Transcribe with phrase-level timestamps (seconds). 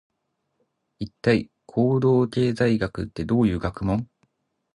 [0.97, 4.07] 一体、行動経済学ってどういう学問？